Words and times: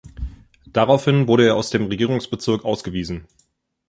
Daraufhin 0.65 1.27
wurde 1.27 1.45
er 1.45 1.55
aus 1.55 1.69
dem 1.69 1.85
Regierungsbezirk 1.85 2.65
ausgewiesen. 2.65 3.27